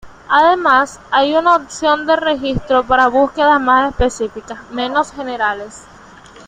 Además, 0.29 0.99
hay 1.11 1.35
una 1.35 1.55
opción 1.57 2.07
de 2.07 2.15
registro 2.15 2.83
para 2.83 3.07
búsquedas 3.07 3.61
más 3.61 3.91
específicas, 3.91 4.57
menos 4.71 5.11
generales. 5.11 5.83